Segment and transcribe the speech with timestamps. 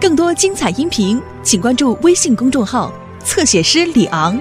[0.00, 2.92] 更多精彩音频，请关注微信公众号
[3.24, 4.38] “侧写师李昂”。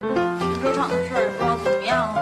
[0.00, 2.14] 停车场的事儿不知道怎么样，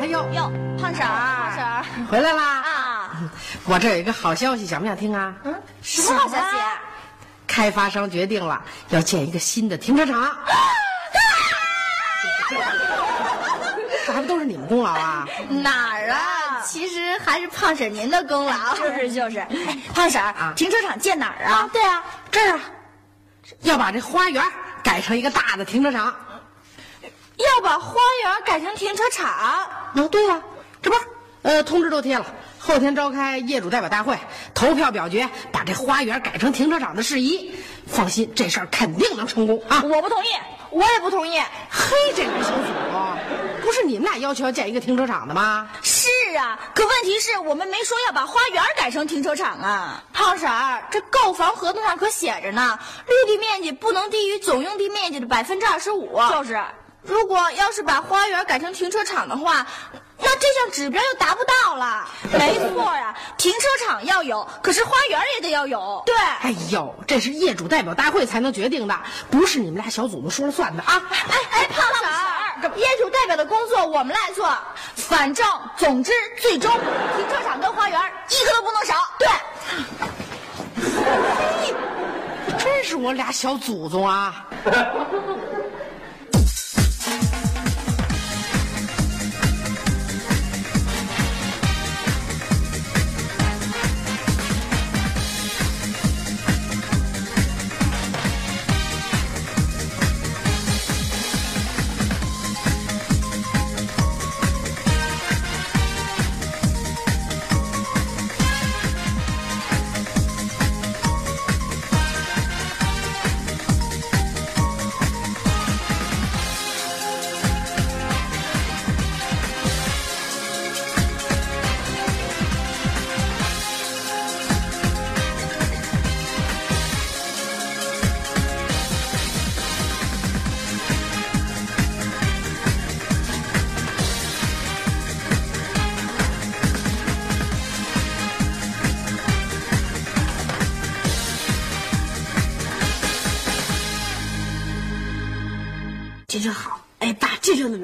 [0.00, 2.62] 哎呦，哟，胖婶儿，胖婶儿回来啦！
[2.62, 3.30] 啊，
[3.66, 5.36] 我这有一个好消息，想不想听啊？
[5.44, 6.56] 嗯，什么好消息？
[7.46, 10.34] 开发商决定了要建一个新的停车场。
[12.48, 12.56] 这
[14.18, 15.24] 还不都是你们功劳啊？
[15.48, 16.60] 哪儿啊？
[16.66, 18.74] 其实还是胖婶您的功劳。
[18.74, 21.70] 就是就是，哎， 胖婶儿啊，停车场建哪儿啊？
[21.72, 22.60] 对啊，这儿啊，
[23.62, 24.42] 要把这花园
[24.82, 26.12] 改成一个大的停车场。
[27.36, 27.94] 要把花
[28.24, 29.30] 园改成停车场？
[29.94, 30.42] 哦，对呀、
[30.82, 30.96] 这不，
[31.42, 32.26] 呃，通知都贴了，
[32.58, 34.18] 后天召开业主代表大会，
[34.52, 37.54] 投票表决，把这花园改成停车场的事宜。
[37.86, 39.80] 放心，这事儿肯定能成功啊！
[39.84, 40.28] 我不同意，
[40.70, 41.38] 我也不同意。
[41.70, 45.68] 嘿，这俩小组，不是你们俩要求要建一个停车场的吗？
[45.82, 50.02] 是啊，可问题是我们没说要把花园改成停车场啊。
[50.10, 56.18] 胖婶儿，这购房合同上可写着呢，绿地面积不能低于总用地面积的百分之二十五。
[56.30, 56.58] 就是，
[57.02, 59.66] 如果要是把花园改成停车场的话，
[60.16, 62.08] 那这项指标就达不到了。
[62.32, 66.02] 没错呀、停车场要有，可是花园也得要有。
[66.06, 68.98] 对，哎呦，这是业主代表大会才能决定的，
[69.30, 71.02] 不是你们俩小组们说了算的啊！
[71.10, 72.37] 哎哎，胖婶儿，
[72.76, 74.48] 业主代表的工作我们来做，
[74.94, 76.70] 反正总之最终
[77.16, 78.94] 停车场跟花园一个都不能少。
[79.18, 79.28] 对，
[82.58, 84.46] 真是我俩小祖宗啊！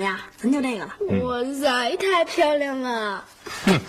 [0.05, 0.19] 么样？
[0.37, 0.95] 咱就这个了。
[1.23, 3.25] 哇塞，太漂亮了！
[3.67, 3.81] 哼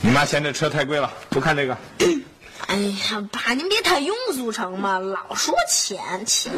[0.00, 1.76] 你妈嫌这车太贵了，不看这个。
[2.66, 4.98] 哎呀，爸，您别太庸俗成吗？
[4.98, 6.52] 老说钱钱。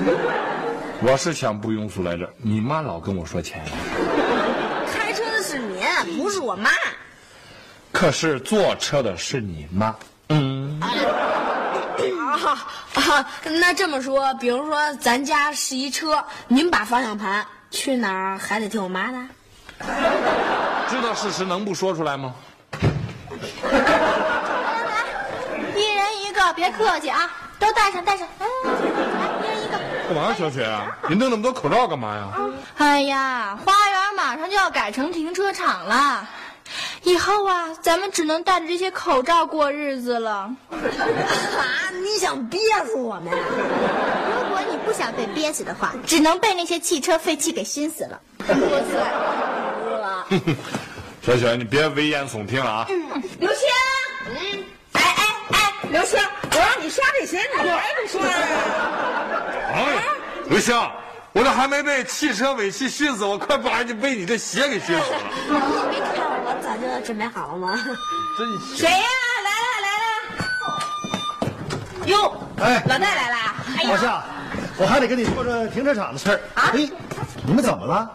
[1.02, 3.62] 我是想不庸俗来着，你妈老跟我说钱，
[4.92, 5.82] 开车的是您，
[6.16, 6.70] 不是我妈。
[7.92, 9.94] 可是坐车的是你妈。
[10.28, 10.90] 嗯，啊
[12.94, 19.18] 啊，那这么说，比如说咱家是一车，您把方向盘，去哪儿还得听我妈的。
[20.88, 22.34] 知道事实能不说出来吗？
[22.72, 22.88] 来
[23.70, 23.78] 来
[24.86, 25.04] 来
[25.76, 28.26] 一人一个，别客气啊，都戴上戴上。
[28.38, 29.78] 嗯，来，一人一个。
[30.08, 30.66] 干嘛呀，小雪？
[31.10, 32.28] 你弄那么多口罩干嘛呀？
[32.78, 36.26] 哎呀，花园马上就要改成停车场了，
[37.02, 40.50] 以后啊，咱们只能戴着这些口罩过日子了。
[40.72, 43.30] 啊，你想憋死我们
[44.96, 48.18] 想被憋死的话，只能被那些汽车废气给熏死了。
[51.22, 52.86] 小雪，你别危言耸听了啊！
[53.40, 53.60] 刘星，
[54.28, 56.20] 嗯，哎哎哎，刘星，
[56.52, 58.36] 我让你刷这鞋，你还不刷呀？
[59.74, 59.98] 哎，
[60.48, 60.72] 刘星，
[61.32, 65.02] 我这还没被汽车尾气熏死，我快把你被你的鞋给熏死了。
[65.48, 65.58] 你没
[66.14, 67.76] 看我早就准备好了吗？
[68.38, 68.76] 真行。
[68.76, 69.04] 谁呀、
[69.44, 69.88] 来了来
[71.50, 71.56] 了！
[72.06, 73.36] 哟，哎，老戴来了。
[73.78, 74.24] 哎呀，老夏，
[74.78, 76.40] 我还得跟你说说停车场的事儿。
[76.54, 76.72] 哎，
[77.46, 78.10] 你们怎么了？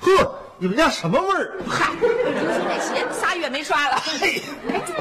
[0.00, 1.52] 呵，你们家什么味儿？
[1.68, 2.08] 嗨，刘
[2.52, 3.96] 星这鞋仨月没刷了。
[4.20, 4.42] 嘿，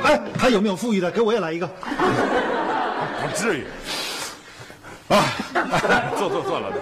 [0.03, 1.09] 哎，还有没有富裕的？
[1.09, 1.67] 给我也来一个。
[1.67, 3.65] 不至于。
[5.07, 5.25] 啊，
[6.17, 6.77] 坐坐坐，老弟，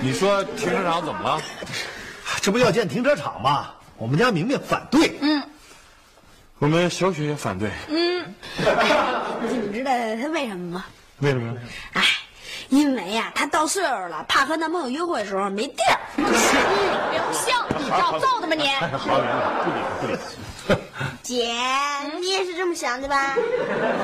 [0.00, 1.40] 你说停车场怎么了？
[2.40, 3.70] 这不要建停车场吗？
[3.96, 5.18] 我们家明明反对。
[5.20, 5.42] 嗯，
[6.58, 8.24] 我们小雪也反对，嗯。
[9.50, 9.90] 你们知道
[10.20, 10.84] 他为什么吗？
[11.18, 11.54] 为什么呀？
[11.94, 12.02] 哎，
[12.68, 15.98] 因为呀、她到岁数了，怕和男朋友约会的时候没地儿。
[16.16, 16.26] 刘
[17.32, 18.68] 星，你找揍的吧你？
[18.68, 19.14] 哎，好，不
[19.70, 20.16] 理他，不理
[20.68, 20.76] 他。
[21.22, 21.54] 姐，
[22.20, 23.34] 你也是这么想的吧？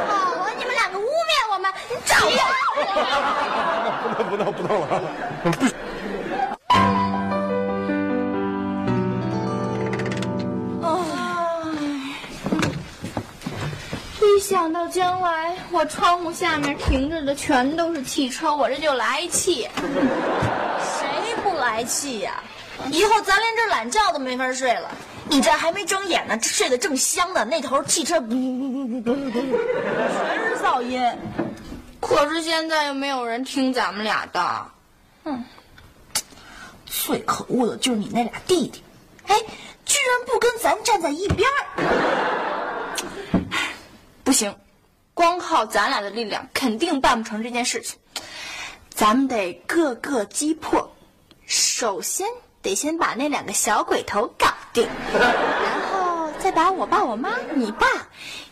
[0.09, 2.29] 好啊，你们两个污蔑我们，你找我！
[4.31, 5.03] 不闹不闹了，
[5.45, 5.51] 不。
[14.45, 19.67] 想到将来我窗户下面停着的全都是汽车，我这就来气。
[19.81, 21.09] 谁
[21.43, 22.43] 不来气呀、
[22.91, 24.91] 以后咱连这懒觉都没法睡了。
[25.31, 28.29] 你这还没睁眼呢，这睡得正香呢，那头汽车，全
[30.47, 31.01] 是噪音。
[31.99, 34.67] 可是现在又没有人听咱们俩的。
[35.25, 35.43] 嗯，
[36.85, 38.83] 最可恶的就是你那俩弟弟，
[39.27, 39.41] 哎，
[39.87, 41.55] 居然不跟咱站在一边儿。
[44.25, 44.57] 不行，
[45.13, 47.99] 光靠咱俩的力量肯定办不成这件事情。
[48.89, 50.91] 咱们得各个击破，
[51.47, 52.27] 首先
[52.63, 57.87] 得先把那两个小鬼头搞定，然后再把我爸、我妈、你爸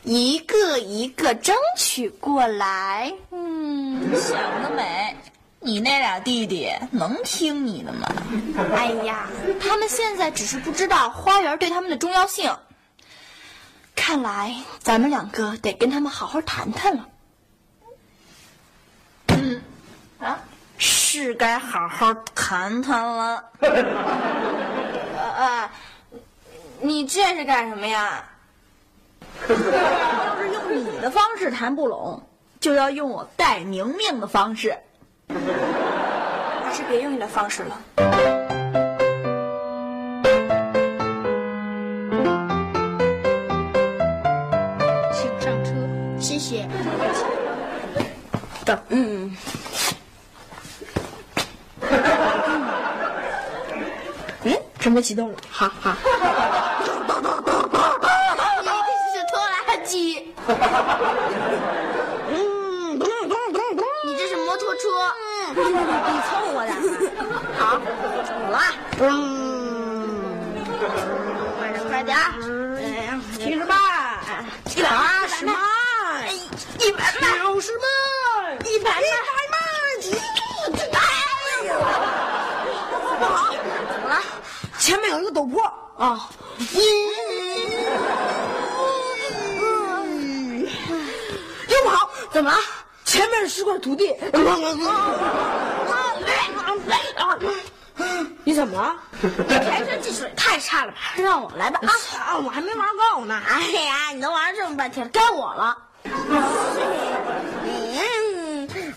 [0.03, 3.13] 一个一个争取过来。
[3.31, 5.17] 嗯，想得美。
[5.65, 8.09] 你那俩弟弟能听你的吗？
[8.75, 9.29] 哎呀，
[9.61, 12.53] 他们现在只是不知道花园对他们的重要性。
[14.05, 17.09] 看来咱们两个得跟他们好好谈谈了。
[19.29, 19.63] 嗯，
[20.19, 20.41] 啊，
[20.77, 23.45] 是该好好谈谈了。
[23.63, 25.71] 呃呃，
[26.81, 28.25] 你这是干什么呀？
[29.49, 29.55] 要
[30.37, 32.21] 是用你的方式谈不拢，
[32.59, 34.77] 就要用我戴明明的方式。
[35.29, 37.81] 还是别用你的方式了。
[48.89, 49.37] 嗯。
[54.45, 55.39] 嗯，准备启动了。
[55.51, 55.95] 好好。
[58.61, 60.35] 一定是拖拉机。
[62.31, 62.99] 嗯，
[64.05, 64.81] 你这是摩托车。
[65.55, 65.61] 你
[66.29, 66.73] 凑合的。
[67.59, 67.63] 好，
[68.27, 68.59] 走了。
[69.01, 69.05] 嗯，
[71.59, 72.17] 快点快点。
[73.39, 73.75] 七十八，
[74.89, 75.53] 八十迈，
[76.79, 77.85] 一百迈，九十迈，
[78.65, 79.01] 一百迈，哎
[81.67, 81.71] 呀，
[83.19, 83.53] 不好，
[83.91, 84.15] 怎么了？
[84.79, 85.63] 前面有一个陡坡
[85.99, 86.31] 啊！
[91.69, 92.59] 又不好，怎么了？
[93.05, 94.17] 前面是块土地。
[98.45, 98.97] 你怎么了？
[99.49, 100.99] 开车技术也太差了吧！
[101.17, 101.91] 让我来吧啊！
[102.19, 103.41] 啊，我还没玩够呢。
[103.47, 105.79] 哎呀，你都玩这么半天，该我了。
[106.05, 106.13] 嗯，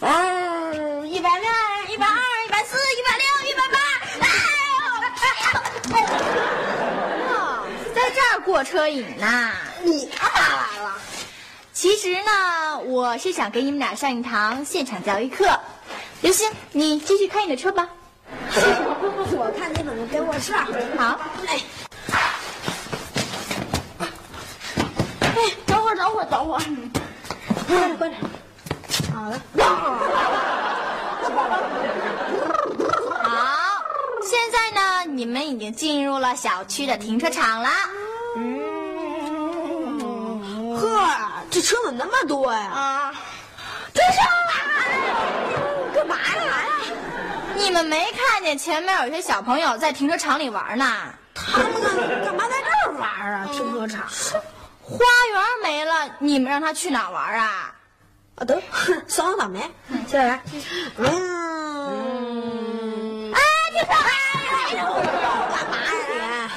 [0.02, 1.48] 嗯，一百六，
[1.90, 2.16] 一百二，
[2.46, 3.78] 一百四，一百六，一百八。
[4.22, 4.28] 哎
[4.72, 4.76] 呦！
[7.94, 9.52] 在这儿过车瘾呐？
[9.84, 10.94] 你干嘛来了？
[11.74, 15.60] 其实呢，我是想给你们俩上一堂现场教育课。
[16.22, 17.90] 刘星，你继续开你的车吧。
[19.36, 20.66] 我看你怎么给我上。
[20.98, 21.60] 好，哎，
[25.22, 26.62] 哎，等会儿，等会儿，等会儿。
[27.68, 28.22] 快点，快点。
[29.14, 29.42] 好了。
[33.24, 33.28] 好，
[34.22, 37.70] 现在呢，你们已经进入了小区的停车场了。
[40.78, 41.08] 呵，
[41.50, 42.60] 这车怎么那么多呀？
[42.60, 43.14] 啊，
[43.94, 44.52] 追上了！
[45.94, 46.24] 干嘛呀？
[47.56, 50.86] 你们没看见前面有些小朋友在停车场里玩呢？
[51.34, 53.48] 他们干干嘛在这儿玩啊？
[53.52, 54.06] 停车场。
[54.82, 54.98] 花
[55.32, 57.74] 园没了，你们让他去哪玩啊？
[58.36, 58.62] 啊，得，
[59.08, 59.60] 算我倒霉。
[60.08, 60.42] 接着来，
[60.98, 61.04] 嗯，
[63.34, 63.40] 哎，
[63.72, 63.88] 停车！
[63.88, 64.10] 干嘛
[64.76, 64.84] 呀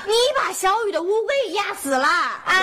[0.08, 2.40] 你把小雨的乌龟压死了啊？
[2.48, 2.54] 你？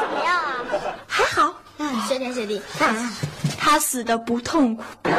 [0.00, 0.64] 怎么样啊？
[1.08, 2.62] 还好，嗯，谢天谢地。
[3.58, 4.84] 他死的不痛苦。
[5.02, 5.10] 啊，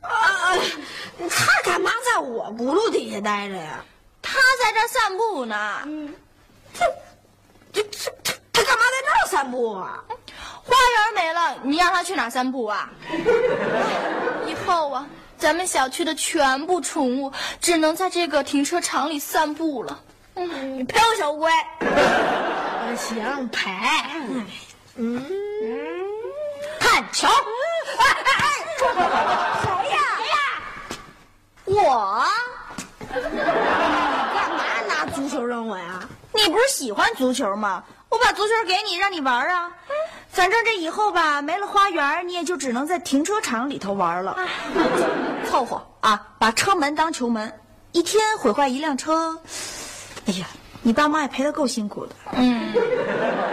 [0.00, 0.54] 啊
[1.28, 3.84] 他干嘛在我轱辘底下待着呀？
[4.22, 5.80] 他在这散步呢。
[6.72, 7.82] 这这
[8.22, 10.04] 这他干嘛在这儿散步啊？
[10.62, 12.88] 花园没了，你让他去哪儿散步啊？
[14.46, 15.04] 以后啊，
[15.44, 20.00] 咱们小区的全部宠物只能在这个停车场里散步了。
[20.34, 21.50] 你陪我小乌龟。
[22.96, 23.70] 行，陪。
[24.96, 25.22] 嗯，
[26.80, 27.28] 看球。
[27.28, 28.48] 哎哎哎！
[29.60, 30.00] 谁呀？
[30.16, 30.36] 谁呀？
[31.66, 32.24] 我。
[33.12, 36.00] 干嘛拿足球扔我呀？
[36.32, 37.84] 你不是喜欢足球吗？
[38.14, 39.72] 我把足球给你，让你玩啊。
[40.28, 44.36] 反正这以后吧，没了花园，你也就只能在停车场里头玩了。
[45.50, 47.52] 凑合啊，把车门当球门，
[47.90, 49.36] 一天毁坏一辆车，
[50.26, 50.46] 哎呀，
[50.82, 52.14] 你爸妈也赔得够辛苦的。
[52.34, 52.72] 嗯，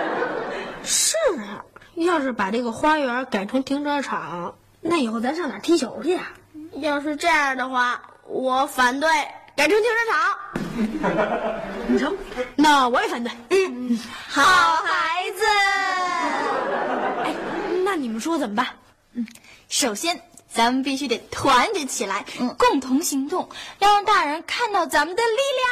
[0.86, 1.65] 是啊，
[1.96, 6.27] 要是把这个花园改成停车场，那以后咱上哪踢球去啊？
[6.74, 9.10] 要是这样的话，我反对
[9.55, 10.38] 改成停车场。
[11.88, 12.17] 你成，
[12.55, 13.31] 那我也反对。
[13.50, 14.41] 嗯，好
[14.77, 15.46] 孩子。
[17.24, 17.34] 哎，
[17.84, 18.67] 那你们说怎么办？
[19.13, 19.27] 嗯
[19.67, 22.25] 首先，咱们必须得团结起来，
[22.58, 25.70] 共同行动，要让大人看到咱们的力量。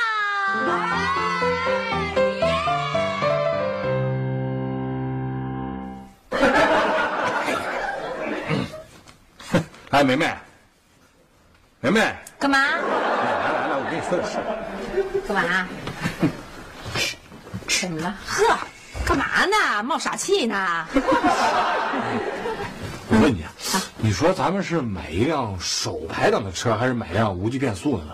[9.92, 10.34] 哎，梅梅，
[11.82, 12.58] 梅梅，干嘛？
[15.28, 15.68] 干嘛？
[17.68, 18.16] 怎么了？
[18.26, 18.58] 呵，
[19.06, 19.84] 干嘛呢？
[19.84, 20.86] 冒傻气呢？
[23.12, 23.52] 我问你啊，
[23.98, 28.14] 你说咱们是买一辆手排档的车，还是买辆无级变速的呢？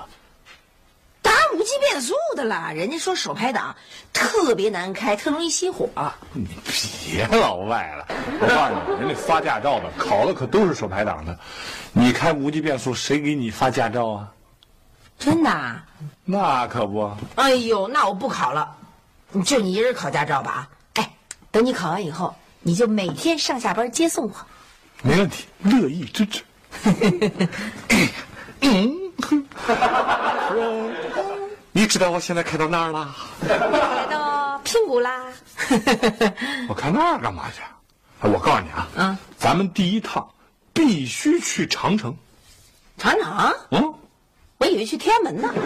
[1.21, 2.71] 当然无级变速的了。
[2.73, 3.75] 人家说手排档
[4.13, 5.89] 特别难开，特容易熄火。
[6.33, 6.47] 你
[7.05, 8.05] 别老外了，
[8.39, 11.37] 我告诉你，人家发驾照的考的可都是手排档的，
[11.91, 14.31] 你开无级变速，谁给你发驾照啊？
[15.17, 15.83] 真的啊？
[16.25, 18.75] 那可不，哎呦，那我不考了，
[19.43, 20.67] 就你一人考驾照吧？
[20.95, 21.13] 哎，
[21.51, 24.33] 等你考完以后，你就每天上下班接送我。
[25.03, 26.43] 没问题，乐意支持。
[31.71, 33.15] 你知道我现在开到哪儿了？
[33.47, 33.57] 开
[34.09, 35.25] 到平谷啦。
[36.69, 37.61] 我开那儿干嘛去？
[38.21, 40.27] 哎我告诉你啊，嗯，咱们第一趟
[40.73, 42.15] 必须去长城。
[42.97, 43.93] 长城，嗯，
[44.57, 45.53] 我以为去天安门呢。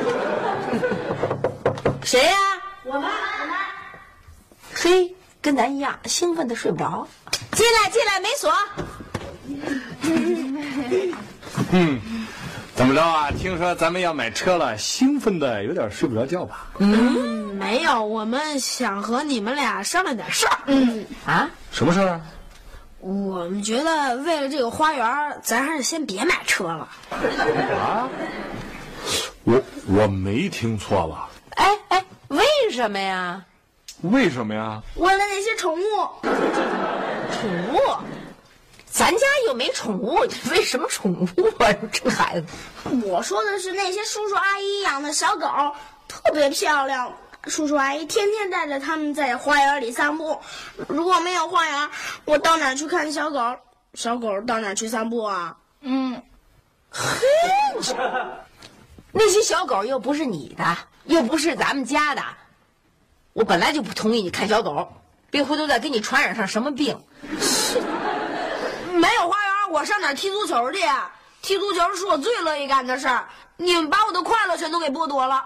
[2.03, 2.35] 谁呀、
[2.83, 3.55] 我妈我们
[4.73, 7.07] 嘿，跟咱一样，兴奋的睡不着。
[7.51, 8.51] 进来，进来，没锁。
[11.71, 11.99] 嗯
[12.75, 13.29] 怎么着啊？
[13.31, 16.67] 听说咱们要买车了，兴奋的有点睡不着觉吧？
[16.79, 20.57] 嗯没有，我们想和你们俩商量点事儿。
[20.67, 21.49] 嗯啊？
[21.71, 22.21] 什么事儿啊？
[23.01, 25.05] 我们觉得为了这个花园，
[25.43, 26.87] 咱还是先别买车了。
[27.11, 28.07] 啊？
[29.43, 31.29] 我我没听错吧？
[31.55, 33.45] 哎哎，为什么呀？
[34.01, 34.81] 为什么呀？
[34.95, 35.83] 为了那些宠物，
[36.21, 37.79] 宠物？
[38.85, 40.19] 咱家又没宠物，
[40.51, 41.25] 为什么宠物
[41.63, 41.73] 啊？
[41.91, 42.47] 这孩子，
[43.05, 45.47] 我说的是那些叔叔阿姨养的小狗，
[46.07, 47.13] 特别漂亮。
[47.45, 50.39] 叔叔阿姨天天带着他们在花园里散步。
[50.87, 51.89] 如果没有花园，
[52.25, 53.55] 我到哪儿去看小狗？
[53.93, 55.57] 小狗到哪儿去散步啊？
[55.81, 56.21] 嗯，
[59.11, 62.21] 那些小狗又不是你的，又不是咱们家的，
[63.33, 64.93] 我本来就不同意你看小狗，
[65.29, 66.99] 别回头再给你传染上什么病。
[68.93, 70.79] 没有花园，我上哪踢足球去？
[71.41, 73.29] 踢足球是我最乐意干的事儿。
[73.55, 75.45] 你们把我的快乐全都给剥夺了。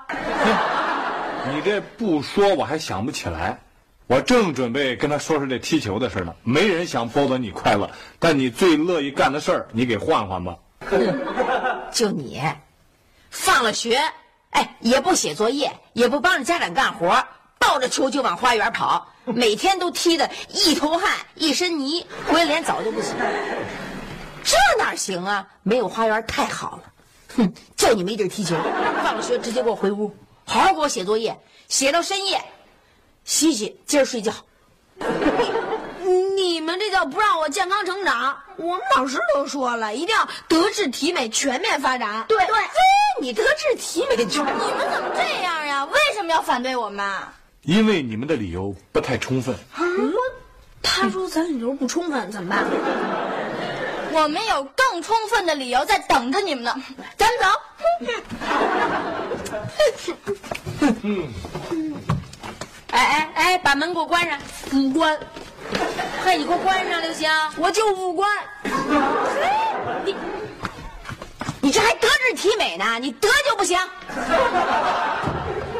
[1.51, 3.59] 你这不说我还想不起来，
[4.07, 6.33] 我正准备跟他说说这踢球的事呢。
[6.43, 10.57] 没人想剥夺你快乐，但你最乐意干的事儿，你给换换吧。
[11.91, 12.41] 就你，
[13.33, 13.99] 放了学，
[14.51, 17.25] 哎，也不写作业，也不帮着家长干活，
[17.59, 23.13] 抱着球就往花园跑， 每天都踢得一头汗一身泥，回来连澡都不洗。
[24.43, 25.47] 这哪行啊？
[25.63, 26.83] 没有花园太好了。
[27.35, 28.55] 哼，叫你没地儿踢球，
[29.03, 31.37] 放了学直接给我回屋，好好给我写作业，
[31.67, 32.39] 写到深夜，
[33.25, 34.31] 洗洗，接着睡觉。
[36.43, 38.37] 你们这叫不让我健康成长。
[38.57, 42.25] 我们老师都说了，一定要德智体美全面发展。
[42.27, 42.73] 对对，嘿，
[43.21, 45.85] 你德智体美就你们怎么这样呀？
[45.85, 47.09] 为什么要反对我们？
[47.61, 49.55] 因为你们的理由不太充分。
[50.81, 52.65] 他说咱理由不充分，怎么办？
[54.11, 56.75] 我们有更充分的理由在等着你们呢。
[57.17, 57.45] 咱们走。
[62.91, 65.17] 哎哎哎，把门给我关上，不关，
[66.23, 67.29] 快你给我关上，刘星。
[67.57, 68.29] 我就不关。
[70.05, 70.15] 你
[71.59, 72.97] 你这还德智体美呢？
[72.99, 73.77] 你德就不行。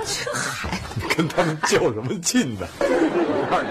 [0.06, 0.70] 这孩
[1.00, 2.68] 子， 跟他们较什么劲呢？
[2.82, 3.70] 我告诉你，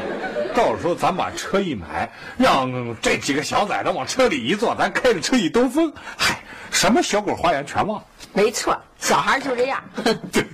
[0.57, 8.07] 到时候咱把车一买，让这几个小崽子往车里一坐，咱开着车一兜风，嗨，什么小狗花园全忘了。
[8.33, 9.83] 没错，小孩就这样。
[10.33, 10.47] 对，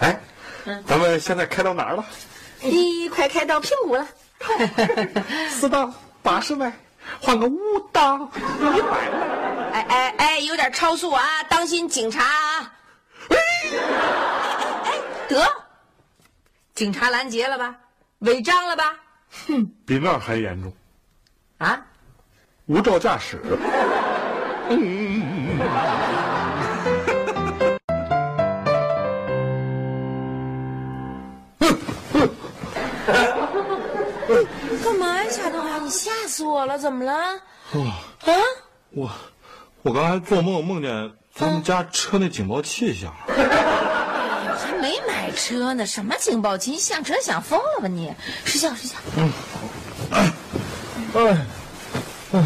[0.00, 0.20] 哎，
[0.84, 2.04] 咱们现在开到哪儿了？
[2.60, 4.04] 你快开到平谷了。
[5.50, 6.72] 四档八十迈，
[7.20, 9.42] 换个五档一百迈。
[9.72, 12.72] 哎哎哎，有点超速啊，当心警察啊！
[13.30, 13.36] 哎，
[15.28, 15.46] 得，
[16.74, 17.74] 警察拦截了吧？
[18.18, 18.94] 违章了吧？
[19.46, 20.72] 哼比那儿还严重，
[21.58, 21.80] 啊？
[22.66, 23.40] 无照驾驶。
[34.82, 37.12] 干嘛呀，夏东海，你吓死我了，怎么了？
[37.12, 38.00] 啊，
[38.90, 39.10] 我，
[39.82, 43.34] 我刚才做梦梦见咱们家车那警报器响了、
[44.58, 46.70] 还没买车呢，什么警报器？
[46.72, 48.12] 你想车想疯了吧你？
[48.44, 48.96] 睡觉睡觉。
[49.16, 49.32] 嗯，
[50.10, 50.32] 哎，
[51.14, 51.46] 哎，
[52.32, 52.42] 哎。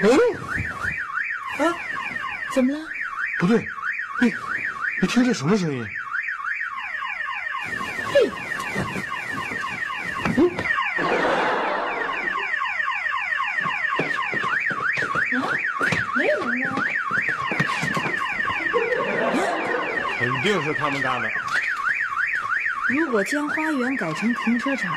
[0.00, 0.10] 嗯，
[1.66, 1.74] 啊，
[2.54, 2.78] 怎么了？
[3.40, 3.58] 不对，
[4.20, 4.32] 你
[5.02, 5.84] 你听这什么声音？
[20.18, 21.30] 肯定是他们干的。
[22.88, 24.92] 如果将花园改成停车场，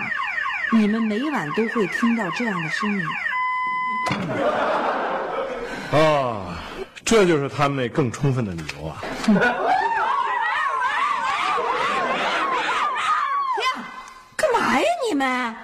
[0.73, 3.05] 你们每晚都会听到这样的声音。
[5.91, 6.57] 啊，
[7.03, 9.01] 这就是他们那更充分的理由啊！
[14.37, 15.55] 干嘛呀你们？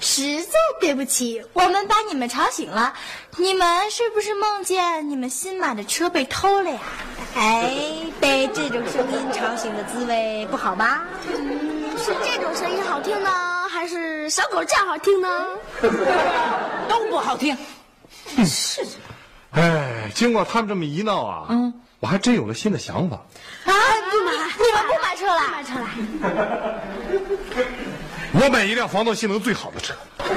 [0.00, 0.58] 实在
[0.92, 2.92] 对不起，我们把你们吵醒了。
[3.38, 6.80] 你们是不是梦见你们新买的车被偷了呀？
[7.34, 7.74] 哎，
[8.20, 11.04] 被这种声音吵醒的滋味不好吧？
[11.96, 13.30] 是这种声音好听呢，
[13.70, 15.46] 还是小狗叫好听呢？
[16.90, 17.56] 都不好听。
[18.44, 18.84] 是
[19.52, 23.16] 哎，经过他们这么一闹啊，嗯，我还真有了新的想法。
[23.64, 23.72] 啊，
[24.10, 25.40] 不买，你们不买车了？
[25.40, 25.88] 不买车了。
[28.34, 29.92] 我买一辆防盗性能最好的车。
[30.18, 30.34] 别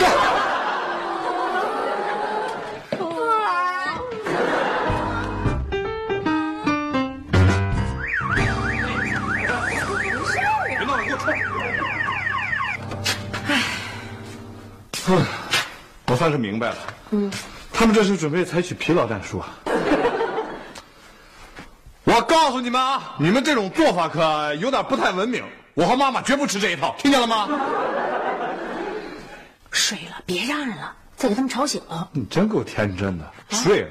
[10.86, 11.06] 闹了，
[14.92, 15.25] 给我
[16.08, 16.75] 我算是明白了。
[17.12, 17.32] 嗯，
[17.72, 19.56] 他们这是准备采取疲劳战术啊。
[22.04, 25.42] 我告诉你们啊，你们这种做法可有点不太文明。
[25.75, 27.50] 我和妈妈绝不吃这一套，听见了吗？
[29.72, 32.10] 睡了，别嚷嚷了，再给他们吵醒了。
[32.13, 33.89] 你真够天真的，睡了。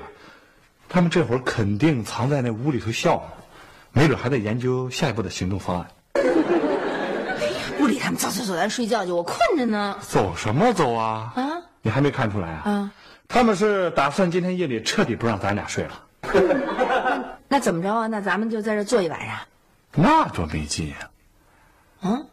[0.89, 3.45] 他们这会儿肯定藏在那屋里头笑呢，
[3.93, 5.87] 没准还在研究下一步的行动方案。
[7.77, 9.13] 不理他们，走走走，咱睡觉去。
[9.13, 9.99] 我困着呢。
[10.01, 11.35] 走什么走啊？
[11.37, 12.63] 啊，你还没看出来啊？
[12.65, 12.91] 啊，
[13.29, 16.01] 他们是打算今天夜里彻底不让咱俩睡了。
[16.23, 18.07] 那 那怎么着啊？
[18.07, 19.37] 那咱们就在这坐一晚上。
[19.93, 20.97] 那多没劲呀！
[22.05, 22.27] 嗯，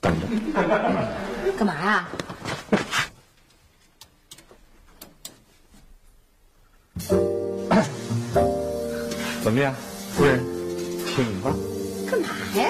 [0.00, 0.26] 等着。
[1.56, 2.08] 干嘛呀？
[9.42, 9.72] 怎么样，
[10.16, 10.40] 夫人，
[11.06, 11.54] 请吧。
[12.10, 12.68] 干嘛呀？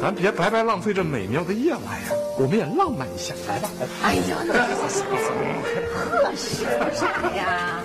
[0.00, 2.08] 咱别白白浪费这美妙的夜晚呀！
[2.38, 3.70] 我们也浪漫一下，来吧。
[4.02, 4.42] 哎呦，呵，
[6.34, 7.80] 说啥呀？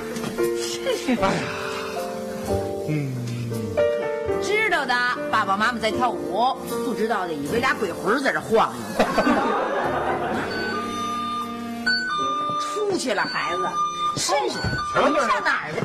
[0.58, 0.82] 是。
[1.12, 1.19] 哎呀，
[2.89, 3.13] 嗯。
[5.36, 9.04] 爸爸妈妈在跳舞；不知道的，以为俩鬼魂在这晃悠。
[12.62, 13.67] 出去了，孩子。
[14.15, 14.58] 真是，
[15.10, 15.80] 你上哪儿去？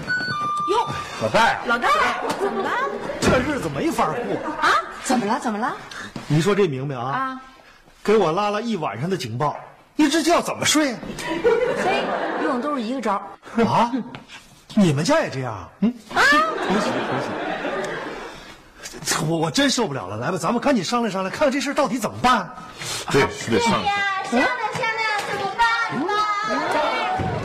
[0.70, 0.86] 哟，
[1.20, 1.88] 老戴，老戴，
[2.40, 2.70] 怎么了？
[3.20, 4.70] 这日子没法过啊！
[5.02, 5.40] 怎么了？
[5.40, 5.76] 怎么了？
[6.28, 7.40] 你说这明明啊，啊，
[8.04, 9.56] 给我拉了一晚上的警报，
[9.96, 10.98] 一这觉怎么睡啊？
[11.84, 12.04] 嘿，
[12.44, 13.14] 用的都是一个招
[13.66, 13.90] 啊！
[14.76, 15.68] 你们家也这样？
[15.80, 16.22] 嗯啊！
[16.68, 17.49] 恭喜恭喜！
[19.28, 22.50] 我我真受不了了，来吧，咱们赶紧商量商量，看看这事到底怎么办。
[23.10, 23.96] 对，是得商量。
[24.24, 25.66] 商量商量怎么办
[26.06, 26.12] 吧？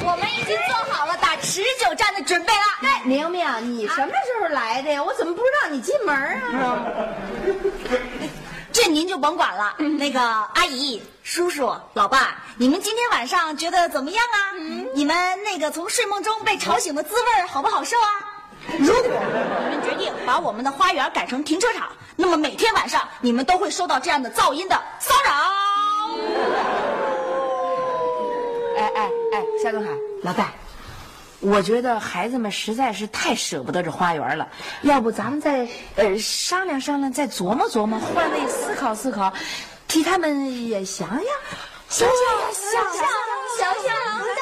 [0.03, 2.59] 我们已经做好了打持久战的准备了。
[2.81, 5.03] 哎，明明，你什么时候来的呀？
[5.03, 6.83] 我怎么不知道你进门啊？
[8.71, 9.75] 这您就甭管了。
[9.77, 14.51] 那个阿姨、叔叔、老爸，你们今天晚上觉得怎么样啊？
[14.93, 18.34] 你们那个从睡梦中被吵醒的滋味好不好受啊？
[18.79, 19.03] 如果
[19.69, 25.31] 你们决定把我们的花园改成停车场，那么每天晚上你们都会受到这样的噪音的骚扰。
[28.77, 29.89] 哎哎哎，夏东海，
[30.23, 30.51] 老戴，
[31.39, 34.47] 我觉得孩子们实在是太舍不得这花园了，
[34.81, 39.31] 要不咱们再呃商量商量，再琢磨琢磨，换位思考思考，
[39.87, 41.19] 替他们也想想，
[41.87, 42.15] 想想
[42.53, 43.05] 想想
[43.55, 43.95] 想想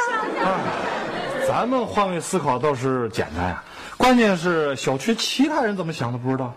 [0.09, 1.47] 想想。
[1.47, 3.63] 咱们换位思考倒是简单呀，
[3.97, 6.53] 关键是小区其他人怎么想的不知道。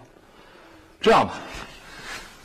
[1.01, 1.35] 这样吧，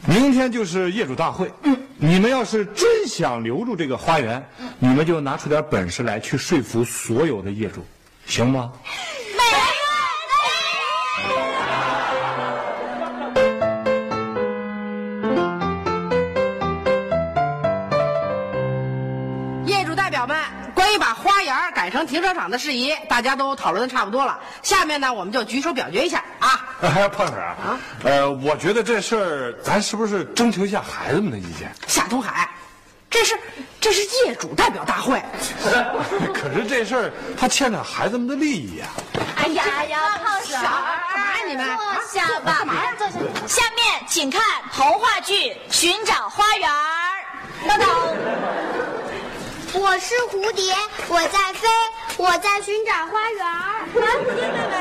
[0.05, 1.51] 明天就是业主大会，
[1.97, 4.45] 你们要是真想留住这个花园，
[4.77, 7.83] 你们就拿出点本事来，去说服所有的业主，
[8.25, 8.71] 行吗？
[21.91, 24.39] 改成停车场的事宜，大家都讨论的差不多了。
[24.63, 26.65] 下面呢，我们就举手表决一下啊。
[26.81, 31.69] 哎，胖婶啊，呃，我觉得这事儿咱是不是征求一下孩子们的意见？
[31.87, 32.49] 夏东海，
[33.09, 33.37] 这是
[33.81, 35.21] 这是业主代表大会，
[36.33, 38.87] 可是这事儿它牵扯孩子们的利益呀、
[39.35, 41.67] 哎呀呀，胖婶干嘛呀你们？
[41.67, 42.93] 坐下吧，干嘛呀？
[42.97, 43.15] 坐下。
[43.47, 44.41] 下面请看
[44.73, 46.69] 童话剧《寻找花园》。
[47.67, 47.87] 等等，
[49.73, 50.75] 我是蝴蝶，
[51.07, 51.67] 我在飞，
[52.17, 53.45] 我在寻找花园。
[53.45, 54.75] 来，蝴蝶妹妹，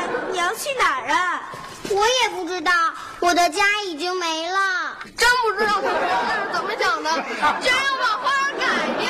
[0.56, 1.42] 去哪儿啊？
[1.90, 2.72] 我也不知道，
[3.20, 4.96] 我的家已经没了。
[5.16, 7.10] 真不知道他们是怎么想的，
[7.60, 8.64] 居然要把花园改
[8.98, 9.06] 掉。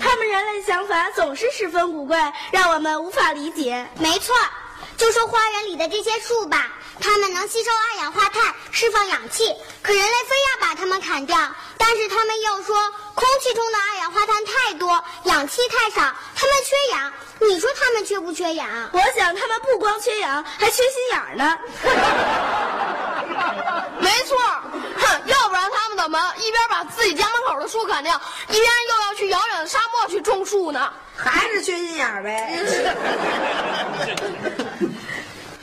[0.00, 3.86] 他们人类想法总是十分古怪，让我们无法理解。
[3.98, 4.34] 没错，
[4.96, 9.52] 就说花园里的这些树吧，它们能吸收二氧化碳，释放氧气，
[9.82, 11.36] 可人类非要把它们砍掉。
[11.76, 12.76] 但是他们又说，
[13.14, 17.12] 空气中的二氧化碳太多，氧气太少，它们缺氧。
[17.40, 18.66] 你说他们缺不缺氧？
[18.92, 21.58] 我想他们不光缺氧，还缺心眼儿呢。
[24.00, 24.36] 没错，
[24.96, 30.92] 哼，要不然他们怎么一边把自己家门口的树砍掉，一边又要去遥远的沙漠去种树呢？
[31.16, 32.62] 还是缺心眼儿呗。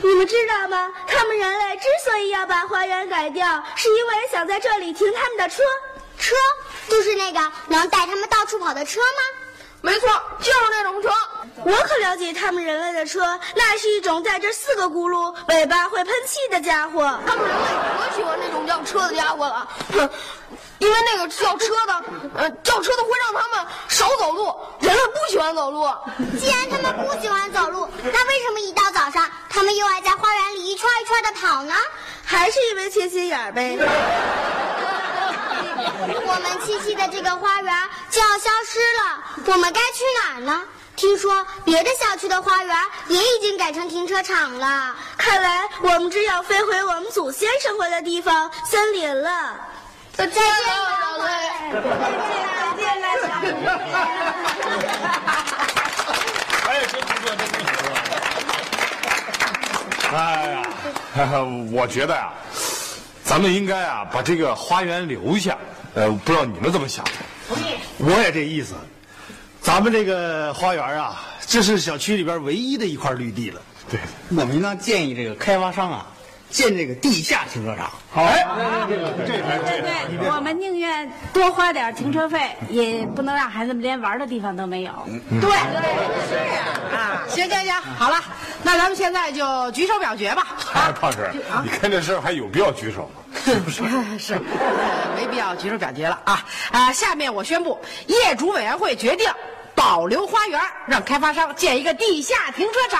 [0.03, 0.91] 你们知道吗？
[1.07, 5.61] 他们人类之所以要把花园改掉，是因为想在这里停他们的车。
[6.17, 6.35] 车
[6.87, 9.61] 就是那个能带他们到处跑的车吗？
[9.81, 10.07] 没错，
[10.39, 11.09] 就是那种车。
[11.63, 17.19] 我可了解他们人类的车，那是一种带着四个轱辘、尾巴会喷气的家伙。
[17.25, 17.65] 他们人类
[17.99, 20.09] 可喜欢那种叫车的家伙了，哼，
[20.79, 22.03] 因为那个叫车的，
[22.35, 24.55] 呃，叫车的会让他们少走路。
[24.79, 25.87] 人类不喜欢走路，
[26.39, 31.75] 既然他们不喜欢走路，那为什么一到早上，他们又爱在花园里一圈一圈的跑呢？
[32.23, 33.77] 还是因为缺心眼儿呗。
[36.23, 37.73] 我们栖息的这个花园
[38.09, 40.63] 就要消失了，我们该去哪儿呢？
[41.01, 49.59] 听说别的小区的花园也已经改成停车场了，看来我们只有飞回我们祖先生活的地方——森林了。
[50.13, 50.45] 再见，小
[51.01, 51.25] 宝贝。
[51.73, 53.25] 再见了，小
[56.69, 57.81] 哎，真不错，真不错。
[60.15, 60.61] 哎呀，
[61.71, 62.29] 我觉得呀、
[63.23, 65.57] 咱们应该啊把这个花园留下。
[65.95, 67.11] 呃，不知道你们怎么想的？
[67.97, 68.75] 我也这意思。
[69.71, 73.61] 咱们这个花园啊，这是小区里边唯一的一块绿地了。
[73.89, 73.97] 对，
[74.37, 76.05] 我们呢建议这个开发商啊，
[76.49, 77.89] 建这个地下停车场。
[78.13, 78.45] 哎，
[78.89, 84.91] 对对，我们宁愿多花点停车费，也不能让孩子们连玩的地方都没有。
[85.39, 85.49] 对，
[86.27, 86.35] 是
[86.93, 88.21] 啊，行行行，好了，
[88.63, 90.47] 那咱们现在就举手表决吧。
[90.73, 93.39] 哎，胖婶，你看这事儿还有必要举手吗？
[93.45, 93.83] 是 不是？
[94.19, 96.91] 是，呃没必要举手表决了啊啊！
[96.91, 99.25] 下面我宣布，业主委员会决定
[99.75, 102.99] 保留花园，让开发商建一个地下停车场。